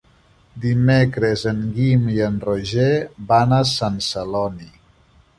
[0.61, 2.87] Dimecres en Guim i en Roger
[3.33, 4.71] van a Sant Celoni.